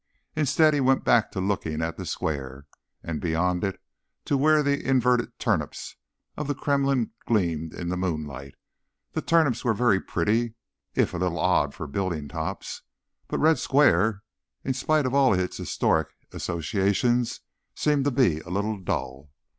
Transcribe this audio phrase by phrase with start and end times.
[0.35, 2.65] Instead, he went back to looking at the Square,
[3.03, 3.79] and beyond it
[4.25, 5.95] to where the inverted turnips
[6.35, 8.55] of the Kremlin gleamed in the moonlight.
[9.11, 10.55] The turnips were very pretty,
[10.95, 12.81] if a little odd for building tops.
[13.27, 14.23] But Red Square,
[14.63, 17.41] in spite of all its historic associations,
[17.75, 19.29] seemed to be a little dull.